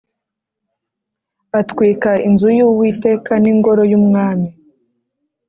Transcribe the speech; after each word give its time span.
Atwika 1.59 2.11
inzu 2.27 2.49
y 2.57 2.61
Uwiteka 2.69 3.31
n 3.43 3.45
ingoro 3.51 3.83
y 3.91 3.93
umwami 3.99 4.49